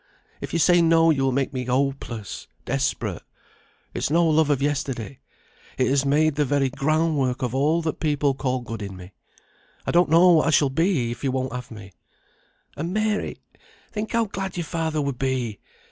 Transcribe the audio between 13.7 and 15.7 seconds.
think how glad your father would be!